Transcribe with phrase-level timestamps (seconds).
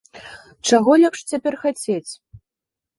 [0.69, 2.11] Чаго лепш цяпер хацець?